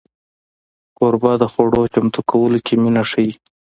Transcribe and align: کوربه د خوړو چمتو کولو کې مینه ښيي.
کوربه 0.97 1.31
د 1.41 1.43
خوړو 1.51 1.83
چمتو 1.93 2.21
کولو 2.31 2.59
کې 2.65 2.75
مینه 2.81 3.03
ښيي. 3.11 3.31